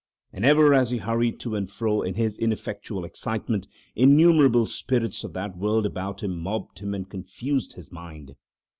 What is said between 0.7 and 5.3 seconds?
as he hurried to and fro in his ineffectual excitement, innumerable spirits